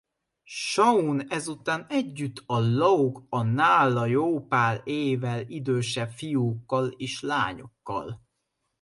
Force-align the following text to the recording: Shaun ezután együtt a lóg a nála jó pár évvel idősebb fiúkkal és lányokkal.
Shaun 0.45 1.29
ezután 1.31 1.85
együtt 1.89 2.43
a 2.45 2.59
lóg 2.59 3.23
a 3.29 3.41
nála 3.43 4.05
jó 4.05 4.45
pár 4.47 4.81
évvel 4.83 5.43
idősebb 5.47 6.09
fiúkkal 6.11 6.87
és 6.87 7.21
lányokkal. 7.21 8.21